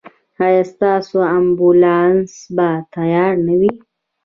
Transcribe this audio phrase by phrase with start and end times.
[0.45, 3.71] ایا ستاسو امبولانس به تیار نه وي؟